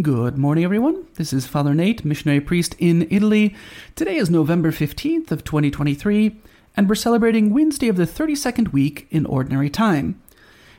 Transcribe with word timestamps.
Good 0.00 0.38
morning, 0.38 0.64
everyone. 0.64 1.04
This 1.16 1.34
is 1.34 1.46
Father 1.46 1.74
Nate, 1.74 2.02
missionary 2.02 2.40
priest 2.40 2.74
in 2.78 3.06
Italy. 3.10 3.54
Today 3.94 4.16
is 4.16 4.30
November 4.30 4.72
15th 4.72 5.30
of 5.30 5.44
2023, 5.44 6.34
and 6.74 6.88
we're 6.88 6.94
celebrating 6.94 7.52
Wednesday 7.52 7.88
of 7.88 7.96
the 7.96 8.06
32nd 8.06 8.72
week 8.72 9.06
in 9.10 9.26
Ordinary 9.26 9.68
Time. 9.68 10.18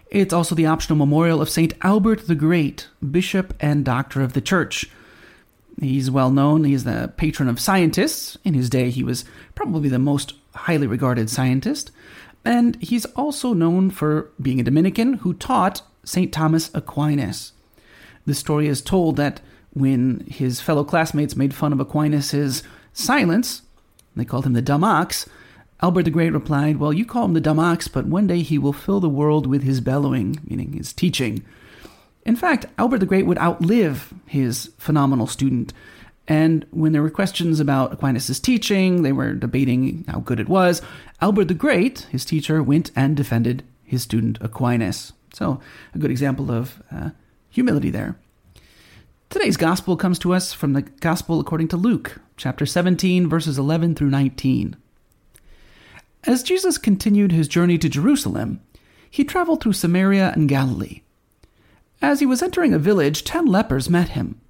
It's 0.10 0.34
also 0.34 0.56
the 0.56 0.66
optional 0.66 0.98
memorial 0.98 1.44
of 1.44 1.50
St. 1.52 1.76
Albert 1.84 2.26
the 2.26 2.34
Great, 2.34 2.88
Bishop 3.12 3.54
and 3.60 3.86
Doctor 3.86 4.24
of 4.24 4.34
the 4.34 4.42
Church. 4.42 4.90
He's 5.80 6.10
well 6.10 6.32
known, 6.32 6.64
he's 6.64 6.84
the 6.84 7.14
patron 7.16 7.48
of 7.48 7.60
scientists. 7.60 8.40
In 8.44 8.56
his 8.56 8.68
day, 8.68 8.90
he 8.90 9.04
was 9.04 9.26
probably 9.54 9.90
the 9.90 10.00
most 10.00 10.34
highly 10.56 10.88
regarded 10.88 11.30
scientist. 11.30 11.92
And 12.44 12.82
he's 12.82 13.06
also 13.06 13.54
known 13.54 13.92
for 13.92 14.32
being 14.42 14.60
a 14.60 14.64
Dominican 14.64 15.14
who 15.14 15.36
taught 15.36 15.84
St. 16.04 16.34
Thomas 16.34 16.72
Aquinas. 16.74 17.52
The 18.26 18.34
story 18.34 18.68
is 18.68 18.82
told 18.82 19.16
that 19.18 19.42
when 19.72 20.26
his 20.30 20.62
fellow 20.62 20.84
classmates 20.84 21.36
made 21.36 21.54
fun 21.54 21.74
of 21.74 21.80
Aquinas's 21.80 22.64
silence, 22.94 23.64
they 24.16 24.26
called 24.26 24.46
him 24.46 24.54
the 24.54 24.62
dumb 24.62 24.84
ox, 24.84 25.28
Albert 25.84 26.04
the 26.04 26.12
Great 26.12 26.32
replied, 26.32 26.78
Well, 26.78 26.94
you 26.94 27.06
call 27.06 27.26
him 27.26 27.34
the 27.34 27.42
dumb 27.42 27.60
ox, 27.60 27.90
but 27.90 28.06
one 28.06 28.26
day 28.26 28.42
he 28.42 28.58
will 28.58 28.72
fill 28.72 29.02
the 29.02 29.10
world 29.10 29.46
with 29.46 29.64
his 29.64 29.82
bellowing, 29.82 30.40
meaning 30.48 30.72
his 30.72 30.94
teaching. 30.94 31.44
In 32.26 32.38
fact, 32.38 32.68
Albert 32.78 33.00
the 33.00 33.06
Great 33.06 33.26
would 33.26 33.38
outlive 33.38 34.14
his 34.26 34.72
phenomenal 34.78 35.28
student. 35.28 35.74
And 36.26 36.66
when 36.72 36.94
there 36.94 37.02
were 37.02 37.10
questions 37.10 37.60
about 37.60 37.92
Aquinas' 37.92 38.40
teaching, 38.40 39.02
they 39.02 39.12
were 39.12 39.34
debating 39.34 40.06
how 40.08 40.22
good 40.22 40.40
it 40.40 40.48
was. 40.48 40.82
Albert 41.20 41.50
the 41.50 41.54
Great, 41.54 42.08
his 42.12 42.24
teacher, 42.24 42.64
went 42.64 42.92
and 42.96 43.18
defended 43.18 43.64
his 43.84 44.04
student 44.04 44.38
Aquinas. 44.40 45.12
So, 45.34 45.60
a 45.94 45.98
good 45.98 46.12
example 46.12 46.50
of 46.50 46.82
uh, 46.94 47.10
humility 47.54 47.92
there. 47.92 48.18
Today's 49.30 49.58
gospel 49.58 49.96
comes 49.96 50.18
to 50.20 50.34
us 50.34 50.54
from 50.54 50.74
the 50.74 50.82
gospel 50.82 51.40
according 51.40 51.68
to 51.68 51.78
Luke, 51.78 52.20
chapter 52.36 52.66
17, 52.66 53.30
verses 53.30 53.60
11 53.60 53.94
through 53.94 54.10
19. 54.10 54.76
As 56.24 56.42
Jesus 56.42 56.80
continued 56.80 57.32
his 57.32 57.48
journey 57.48 57.78
to 57.78 57.88
Jerusalem, 57.88 58.60
he 59.10 59.24
traveled 59.24 59.62
through 59.62 59.74
Samaria 59.74 60.32
and 60.36 60.50
Galilee. 60.50 61.02
As 62.02 62.20
he 62.20 62.26
was 62.26 62.42
entering 62.42 62.74
a 62.74 62.80
village, 62.80 63.24
ten 63.24 63.46
lepers 63.46 63.88
met 63.88 64.10
him. 64.10 64.42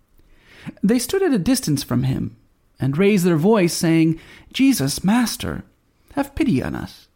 They 0.82 0.98
stood 0.98 1.22
at 1.22 1.34
a 1.34 1.38
distance 1.38 1.84
from 1.84 2.04
him 2.04 2.38
and 2.80 2.98
raised 2.98 3.26
their 3.26 3.36
voice, 3.36 3.74
saying, 3.74 4.18
Jesus, 4.54 5.04
Master, 5.04 5.66
have 6.14 6.36
pity 6.36 6.64
on 6.64 6.74
us. 6.74 7.10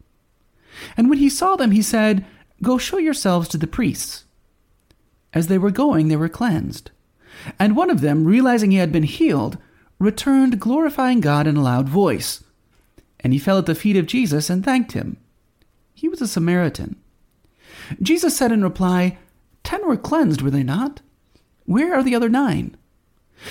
And 0.98 1.08
when 1.08 1.18
he 1.18 1.30
saw 1.30 1.56
them, 1.56 1.70
he 1.70 1.82
said, 1.82 2.26
Go 2.62 2.76
show 2.76 2.98
yourselves 2.98 3.48
to 3.48 3.56
the 3.56 3.66
priests. 3.66 4.24
As 5.34 5.46
they 5.46 5.58
were 5.58 5.70
going, 5.70 6.08
they 6.08 6.16
were 6.16 6.28
cleansed. 6.28 6.90
And 7.58 7.76
one 7.76 7.90
of 7.90 8.00
them, 8.00 8.24
realizing 8.24 8.70
he 8.70 8.78
had 8.78 8.92
been 8.92 9.04
healed, 9.04 9.58
returned 9.98 10.60
glorifying 10.60 11.20
God 11.20 11.46
in 11.46 11.56
a 11.56 11.62
loud 11.62 11.88
voice. 11.88 12.42
And 13.20 13.32
he 13.32 13.38
fell 13.38 13.58
at 13.58 13.66
the 13.66 13.74
feet 13.74 13.96
of 13.96 14.06
Jesus 14.06 14.48
and 14.48 14.64
thanked 14.64 14.92
him. 14.92 15.16
He 15.94 16.08
was 16.08 16.20
a 16.20 16.28
Samaritan. 16.28 16.96
Jesus 18.00 18.36
said 18.36 18.52
in 18.52 18.62
reply, 18.62 19.18
Ten 19.64 19.86
were 19.86 19.96
cleansed, 19.96 20.42
were 20.42 20.50
they 20.50 20.62
not? 20.62 21.00
Where 21.64 21.94
are 21.94 22.02
the 22.02 22.14
other 22.14 22.28
nine? 22.28 22.76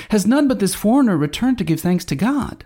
Has 0.10 0.26
none 0.26 0.48
but 0.48 0.60
this 0.60 0.76
foreigner 0.76 1.18
returned 1.18 1.58
to 1.60 1.64
give 1.64 1.80
thanks 1.80 2.06
to 2.06 2.16
God? 2.16 2.66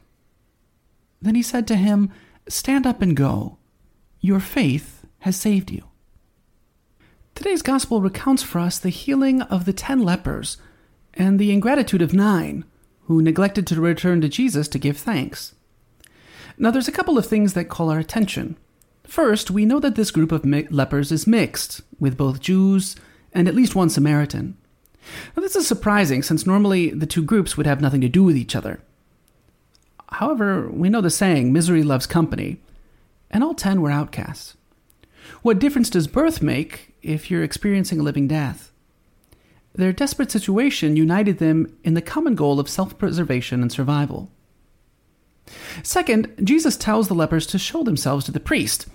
Then 1.21 1.35
he 1.35 1.41
said 1.41 1.67
to 1.67 1.75
him, 1.75 2.11
Stand 2.47 2.87
up 2.87 3.01
and 3.01 3.15
go. 3.15 3.57
Your 4.19 4.39
faith 4.39 5.05
has 5.19 5.35
saved 5.35 5.71
you. 5.71 5.83
Today's 7.41 7.63
gospel 7.63 8.01
recounts 8.01 8.43
for 8.43 8.59
us 8.59 8.77
the 8.77 8.89
healing 8.89 9.41
of 9.41 9.65
the 9.65 9.73
ten 9.73 10.03
lepers 10.03 10.57
and 11.15 11.39
the 11.39 11.51
ingratitude 11.51 12.03
of 12.03 12.13
nine 12.13 12.65
who 13.05 13.19
neglected 13.19 13.65
to 13.65 13.81
return 13.81 14.21
to 14.21 14.29
Jesus 14.29 14.67
to 14.67 14.77
give 14.77 14.95
thanks. 14.95 15.55
Now, 16.59 16.69
there's 16.69 16.87
a 16.87 16.91
couple 16.91 17.17
of 17.17 17.25
things 17.25 17.53
that 17.53 17.67
call 17.67 17.89
our 17.89 17.97
attention. 17.97 18.57
First, 19.05 19.49
we 19.49 19.65
know 19.65 19.79
that 19.79 19.95
this 19.95 20.11
group 20.11 20.31
of 20.31 20.45
mi- 20.45 20.67
lepers 20.69 21.11
is 21.11 21.25
mixed, 21.25 21.81
with 21.99 22.15
both 22.15 22.41
Jews 22.41 22.95
and 23.33 23.47
at 23.47 23.55
least 23.55 23.73
one 23.73 23.89
Samaritan. 23.89 24.55
Now, 25.35 25.41
this 25.41 25.55
is 25.55 25.67
surprising 25.67 26.21
since 26.21 26.45
normally 26.45 26.91
the 26.91 27.07
two 27.07 27.23
groups 27.23 27.57
would 27.57 27.65
have 27.65 27.81
nothing 27.81 28.01
to 28.01 28.07
do 28.07 28.23
with 28.23 28.37
each 28.37 28.55
other. 28.55 28.83
However, 30.11 30.69
we 30.69 30.89
know 30.89 31.01
the 31.01 31.09
saying, 31.09 31.51
misery 31.51 31.81
loves 31.81 32.05
company, 32.05 32.61
and 33.31 33.43
all 33.43 33.55
ten 33.55 33.81
were 33.81 33.89
outcasts. 33.89 34.57
What 35.41 35.59
difference 35.59 35.89
does 35.89 36.07
birth 36.07 36.41
make 36.41 36.93
if 37.01 37.29
you're 37.29 37.43
experiencing 37.43 37.99
a 37.99 38.03
living 38.03 38.27
death? 38.27 38.71
Their 39.73 39.93
desperate 39.93 40.31
situation 40.31 40.95
united 40.95 41.37
them 41.37 41.77
in 41.83 41.93
the 41.93 42.01
common 42.01 42.35
goal 42.35 42.59
of 42.59 42.69
self 42.69 42.97
preservation 42.97 43.61
and 43.61 43.71
survival. 43.71 44.29
Second, 45.83 46.33
Jesus 46.43 46.77
tells 46.77 47.07
the 47.07 47.13
lepers 47.13 47.47
to 47.47 47.59
show 47.59 47.83
themselves 47.83 48.25
to 48.25 48.31
the 48.31 48.39
priest. 48.39 48.87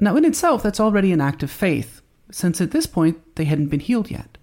Now, 0.00 0.16
in 0.16 0.24
itself, 0.24 0.62
that's 0.62 0.80
already 0.80 1.12
an 1.12 1.20
act 1.20 1.42
of 1.42 1.50
faith, 1.50 2.00
since 2.30 2.60
at 2.60 2.70
this 2.70 2.86
point 2.86 3.36
they 3.36 3.44
hadn't 3.44 3.68
been 3.68 3.80
healed 3.80 4.10
yet. 4.10 4.38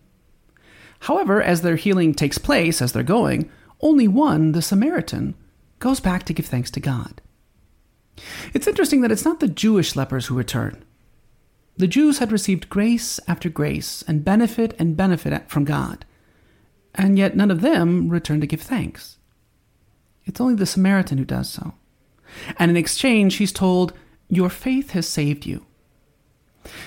However, 1.02 1.42
as 1.42 1.62
their 1.62 1.76
healing 1.76 2.14
takes 2.14 2.38
place 2.38 2.82
as 2.82 2.92
they're 2.92 3.04
going, 3.04 3.50
only 3.82 4.08
one, 4.08 4.52
the 4.52 4.62
Samaritan, 4.62 5.36
goes 5.80 6.00
back 6.00 6.24
to 6.24 6.34
give 6.34 6.46
thanks 6.46 6.72
to 6.72 6.80
God. 6.80 7.22
It's 8.54 8.68
interesting 8.68 9.02
that 9.02 9.12
it's 9.12 9.26
not 9.26 9.40
the 9.40 9.48
Jewish 9.48 9.96
lepers 9.96 10.26
who 10.26 10.36
return. 10.36 10.84
The 11.80 11.88
Jews 11.88 12.20
had 12.20 12.34
received 12.34 12.70
grace 12.70 13.22
after 13.26 13.50
grace 13.50 14.04
and 14.06 14.26
benefit 14.26 14.76
and 14.78 14.98
benefit 14.98 15.50
from 15.50 15.64
God, 15.64 16.04
and 16.94 17.18
yet 17.18 17.38
none 17.38 17.50
of 17.50 17.62
them 17.62 18.10
returned 18.10 18.42
to 18.42 18.48
give 18.48 18.62
thanks. 18.62 19.18
It's 20.26 20.42
only 20.42 20.56
the 20.56 20.66
Samaritan 20.66 21.18
who 21.18 21.24
does 21.24 21.50
so. 21.50 21.76
And 22.58 22.70
in 22.70 22.76
exchange, 22.76 23.38
he's 23.38 23.54
told, 23.54 23.94
Your 24.28 24.50
faith 24.50 24.90
has 24.90 25.08
saved 25.08 25.46
you. 25.46 25.66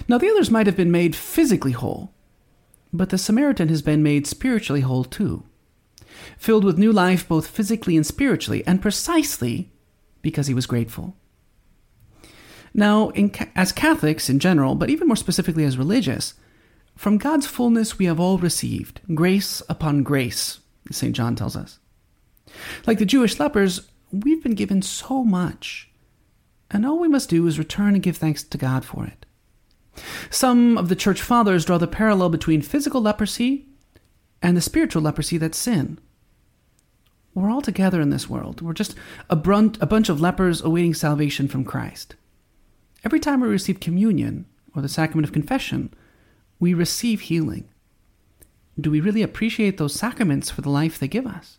Now, 0.08 0.18
the 0.18 0.28
others 0.28 0.50
might 0.50 0.66
have 0.66 0.76
been 0.76 0.90
made 0.90 1.16
physically 1.16 1.72
whole, 1.72 2.12
but 2.92 3.08
the 3.08 3.16
Samaritan 3.16 3.70
has 3.70 3.80
been 3.80 4.02
made 4.02 4.26
spiritually 4.26 4.82
whole 4.82 5.04
too, 5.04 5.44
filled 6.36 6.64
with 6.64 6.76
new 6.76 6.92
life 6.92 7.26
both 7.26 7.46
physically 7.46 7.96
and 7.96 8.04
spiritually, 8.04 8.62
and 8.66 8.82
precisely 8.82 9.72
because 10.20 10.48
he 10.48 10.54
was 10.54 10.66
grateful. 10.66 11.16
Now, 12.74 13.10
in, 13.10 13.32
as 13.54 13.72
Catholics 13.72 14.30
in 14.30 14.38
general, 14.38 14.74
but 14.74 14.90
even 14.90 15.08
more 15.08 15.16
specifically 15.16 15.64
as 15.64 15.78
religious, 15.78 16.34
from 16.96 17.18
God's 17.18 17.46
fullness 17.46 17.98
we 17.98 18.06
have 18.06 18.20
all 18.20 18.38
received 18.38 19.00
grace 19.14 19.62
upon 19.68 20.02
grace, 20.02 20.60
St. 20.90 21.14
John 21.14 21.36
tells 21.36 21.56
us. 21.56 21.78
Like 22.86 22.98
the 22.98 23.06
Jewish 23.06 23.38
lepers, 23.38 23.88
we've 24.10 24.42
been 24.42 24.54
given 24.54 24.82
so 24.82 25.24
much, 25.24 25.90
and 26.70 26.86
all 26.86 26.98
we 26.98 27.08
must 27.08 27.30
do 27.30 27.46
is 27.46 27.58
return 27.58 27.94
and 27.94 28.02
give 28.02 28.16
thanks 28.16 28.42
to 28.42 28.58
God 28.58 28.84
for 28.84 29.06
it. 29.06 29.26
Some 30.30 30.78
of 30.78 30.88
the 30.88 30.96
church 30.96 31.20
fathers 31.20 31.64
draw 31.64 31.78
the 31.78 31.86
parallel 31.86 32.30
between 32.30 32.62
physical 32.62 33.02
leprosy 33.02 33.66
and 34.40 34.56
the 34.56 34.62
spiritual 34.62 35.02
leprosy 35.02 35.38
that's 35.38 35.58
sin. 35.58 35.98
We're 37.34 37.50
all 37.50 37.62
together 37.62 38.00
in 38.00 38.10
this 38.10 38.28
world. 38.28 38.60
We're 38.60 38.72
just 38.72 38.94
a, 39.30 39.36
brunt, 39.36 39.78
a 39.80 39.86
bunch 39.86 40.08
of 40.08 40.20
lepers 40.20 40.60
awaiting 40.60 40.94
salvation 40.94 41.48
from 41.48 41.64
Christ. 41.64 42.16
Every 43.04 43.20
time 43.20 43.40
we 43.40 43.48
receive 43.48 43.80
communion 43.80 44.46
or 44.74 44.82
the 44.82 44.88
sacrament 44.88 45.26
of 45.26 45.32
confession, 45.32 45.92
we 46.60 46.74
receive 46.74 47.22
healing. 47.22 47.68
Do 48.80 48.90
we 48.90 49.00
really 49.00 49.22
appreciate 49.22 49.76
those 49.76 49.94
sacraments 49.94 50.50
for 50.50 50.60
the 50.60 50.70
life 50.70 50.98
they 50.98 51.08
give 51.08 51.26
us? 51.26 51.58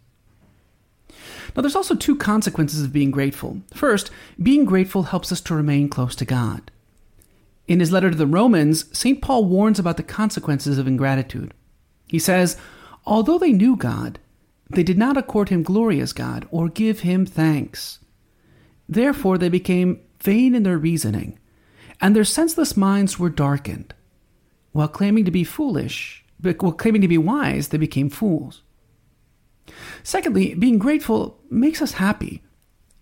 Now, 1.55 1.61
there's 1.61 1.75
also 1.75 1.95
two 1.95 2.15
consequences 2.15 2.83
of 2.83 2.93
being 2.93 3.11
grateful. 3.11 3.61
First, 3.73 4.09
being 4.41 4.65
grateful 4.65 5.03
helps 5.03 5.31
us 5.31 5.41
to 5.41 5.55
remain 5.55 5.89
close 5.89 6.15
to 6.15 6.25
God. 6.25 6.71
In 7.67 7.79
his 7.79 7.91
letter 7.91 8.09
to 8.09 8.17
the 8.17 8.27
Romans, 8.27 8.85
St. 8.97 9.21
Paul 9.21 9.45
warns 9.45 9.79
about 9.79 9.97
the 9.97 10.03
consequences 10.03 10.77
of 10.77 10.87
ingratitude. 10.87 11.53
He 12.07 12.19
says, 12.19 12.57
Although 13.05 13.37
they 13.37 13.53
knew 13.53 13.75
God, 13.75 14.19
they 14.69 14.83
did 14.83 14.97
not 14.97 15.17
accord 15.17 15.49
him 15.49 15.63
glory 15.63 15.99
as 15.99 16.13
God 16.13 16.47
or 16.49 16.67
give 16.67 17.01
him 17.01 17.25
thanks. 17.25 17.99
Therefore, 18.89 19.37
they 19.37 19.49
became 19.49 19.99
vain 20.23 20.55
in 20.55 20.63
their 20.63 20.77
reasoning, 20.77 21.37
and 22.01 22.15
their 22.15 22.23
senseless 22.23 22.75
minds 22.75 23.19
were 23.19 23.29
darkened. 23.29 23.93
While 24.71 24.87
claiming 24.87 25.25
to 25.25 25.31
be 25.31 25.43
foolish, 25.43 26.25
while 26.41 26.71
claiming 26.71 27.01
to 27.01 27.07
be 27.07 27.17
wise, 27.17 27.67
they 27.69 27.77
became 27.77 28.09
fools. 28.09 28.63
Secondly, 30.03 30.55
being 30.55 30.79
grateful 30.79 31.39
makes 31.49 31.81
us 31.81 31.93
happy 31.93 32.41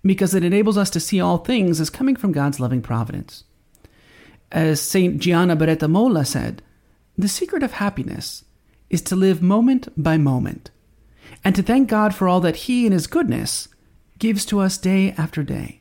because 0.04 0.34
it 0.34 0.44
enables 0.44 0.78
us 0.78 0.90
to 0.92 1.00
see 1.00 1.20
all 1.20 1.38
things 1.38 1.80
as 1.80 1.90
coming 1.90 2.16
from 2.16 2.32
God's 2.32 2.60
loving 2.60 2.82
providence. 2.82 3.44
As 4.52 4.82
St. 4.82 5.20
Gianna 5.20 5.56
Beretta 5.56 5.90
Molla 5.90 6.26
said, 6.26 6.62
the 7.18 7.28
secret 7.28 7.64
of 7.64 7.74
happiness 7.74 8.44
is 8.90 9.02
to 9.04 9.16
live 9.16 9.42
moment 9.42 9.88
by 10.02 10.18
moment 10.18 10.72
and 11.44 11.56
to 11.56 11.64
thank 11.64 11.90
God 11.90 12.14
for 12.14 12.28
all 12.28 12.42
that 12.42 12.56
He, 12.68 12.86
in 12.86 12.92
His 12.92 13.08
goodness, 13.08 13.68
gives 14.20 14.46
to 14.46 14.60
us 14.60 14.78
day 14.78 15.14
after 15.18 15.44
day. 15.44 15.81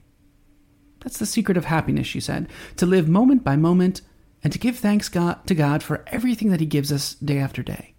That's 1.00 1.18
the 1.18 1.26
secret 1.26 1.56
of 1.56 1.64
happiness, 1.66 2.06
she 2.06 2.20
said, 2.20 2.48
to 2.76 2.86
live 2.86 3.08
moment 3.08 3.42
by 3.42 3.56
moment 3.56 4.02
and 4.42 4.52
to 4.52 4.58
give 4.58 4.78
thanks 4.78 5.08
God, 5.08 5.46
to 5.46 5.54
God 5.54 5.82
for 5.82 6.04
everything 6.08 6.50
that 6.50 6.60
He 6.60 6.66
gives 6.66 6.92
us 6.92 7.14
day 7.14 7.38
after 7.38 7.62
day. 7.62 7.94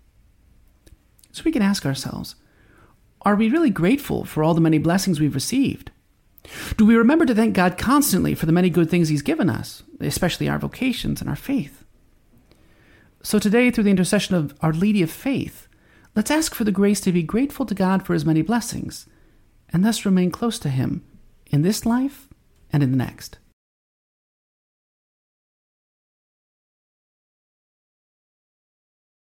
So 1.31 1.44
we 1.45 1.51
can 1.51 1.62
ask 1.62 1.86
ourselves 1.86 2.36
Are 3.21 3.36
we 3.36 3.50
really 3.50 3.69
grateful 3.69 4.25
for 4.25 4.44
all 4.44 4.53
the 4.53 4.62
many 4.62 4.77
blessings 4.77 5.19
we've 5.19 5.36
received? 5.36 5.92
Do 6.75 6.86
we 6.86 6.95
remember 6.95 7.25
to 7.25 7.36
thank 7.36 7.53
God 7.53 7.77
constantly 7.77 8.33
for 8.33 8.48
the 8.48 8.51
many 8.51 8.69
good 8.69 8.89
things 8.89 9.09
He's 9.09 9.21
given 9.21 9.50
us, 9.50 9.83
especially 10.00 10.50
our 10.50 10.59
vocations 10.59 11.21
and 11.21 11.30
our 11.30 11.36
faith? 11.36 11.83
So 13.24 13.38
today, 13.38 13.69
through 13.69 13.83
the 13.83 13.92
intercession 13.92 14.36
of 14.36 14.56
Our 14.62 14.74
Lady 14.74 15.03
of 15.03 15.12
Faith, 15.12 15.68
let's 16.15 16.31
ask 16.31 16.56
for 16.56 16.63
the 16.63 16.71
grace 16.71 17.00
to 17.01 17.12
be 17.12 17.21
grateful 17.21 17.68
to 17.68 17.75
God 17.75 18.03
for 18.03 18.13
His 18.13 18.25
many 18.25 18.42
blessings, 18.42 19.07
and 19.69 19.86
thus 19.86 20.06
remain 20.06 20.31
close 20.31 20.57
to 20.59 20.69
Him 20.69 21.03
in 21.51 21.62
this 21.62 21.86
life 21.86 22.27
and 22.73 22.83
in 22.83 22.91
the 22.91 22.97
next. 22.97 23.38